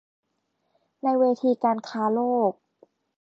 [1.01, 2.51] ในเวทีการค้าโลก